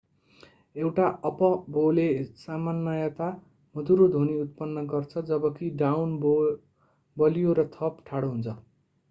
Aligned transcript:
एउटा 0.75 1.09
अप-बोले 1.29 2.05
सामान्यतया 2.39 3.27
मधुरो 3.75 4.07
ध्वनि 4.09 4.39
उत्पन्न 4.39 4.85
गर्छ 4.89 5.25
जबकि 5.29 5.71
डाउन 5.77 6.17
बो 6.19 6.33
बलियो 7.17 7.55
र 7.55 7.69
थप 7.71 8.03
ठाडो 8.05 8.35
हुन्छ 8.35 8.59